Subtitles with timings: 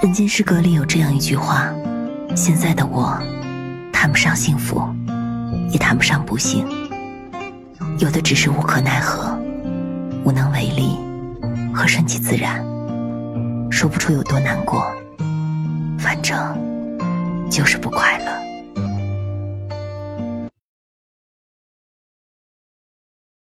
[0.00, 1.72] 人间失格里有这样一句话
[2.36, 3.20] 现在的我
[3.92, 4.80] 谈不上幸福
[5.72, 6.64] 也谈不上不幸
[7.98, 9.36] 有的只是无可奈何
[10.24, 10.96] 无能为力
[11.74, 12.64] 和顺其自然
[13.72, 14.86] 说不出有多难过
[15.98, 16.38] 反正
[17.50, 18.47] 就是不快乐。